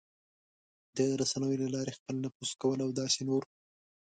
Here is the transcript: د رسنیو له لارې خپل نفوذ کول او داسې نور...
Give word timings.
د 0.95 0.97
رسنیو 1.19 1.61
له 1.63 1.67
لارې 1.75 1.95
خپل 1.97 2.15
نفوذ 2.23 2.51
کول 2.61 2.79
او 2.85 2.91
داسې 2.99 3.21
نور... 3.29 3.43